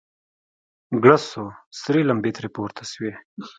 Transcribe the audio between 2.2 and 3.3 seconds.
ترې پورته سوې.